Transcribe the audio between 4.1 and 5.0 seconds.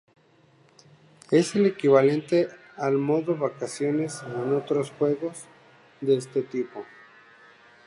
en otros